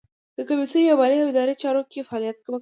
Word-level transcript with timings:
د 0.37 0.39
کمیسیون 0.49 0.87
په 0.89 0.95
مالي 0.99 1.17
او 1.21 1.29
اداري 1.31 1.55
چارو 1.61 1.81
کې 1.91 2.07
فعالیت 2.09 2.37
کوي. 2.43 2.57